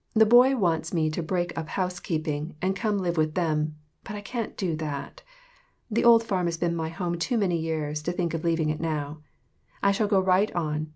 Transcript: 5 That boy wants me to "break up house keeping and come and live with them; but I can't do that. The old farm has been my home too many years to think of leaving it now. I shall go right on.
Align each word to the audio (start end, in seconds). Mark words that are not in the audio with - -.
5 0.15 0.19
That 0.21 0.25
boy 0.29 0.55
wants 0.57 0.95
me 0.95 1.11
to 1.11 1.21
"break 1.21 1.55
up 1.55 1.67
house 1.67 1.99
keeping 1.99 2.55
and 2.59 2.75
come 2.75 2.95
and 2.95 3.03
live 3.03 3.17
with 3.17 3.35
them; 3.35 3.75
but 4.03 4.15
I 4.15 4.21
can't 4.21 4.57
do 4.57 4.75
that. 4.77 5.21
The 5.91 6.03
old 6.03 6.23
farm 6.23 6.47
has 6.47 6.57
been 6.57 6.75
my 6.75 6.89
home 6.89 7.19
too 7.19 7.37
many 7.37 7.59
years 7.59 8.01
to 8.01 8.11
think 8.11 8.33
of 8.33 8.43
leaving 8.43 8.71
it 8.71 8.81
now. 8.81 9.21
I 9.83 9.91
shall 9.91 10.07
go 10.07 10.19
right 10.19 10.51
on. 10.55 10.89